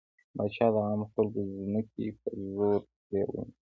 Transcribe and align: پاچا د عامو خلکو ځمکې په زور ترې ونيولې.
پاچا 0.35 0.67
د 0.73 0.75
عامو 0.87 1.05
خلکو 1.13 1.39
ځمکې 1.65 2.03
په 2.19 2.27
زور 2.53 2.79
ترې 3.05 3.19
ونيولې. 3.27 3.53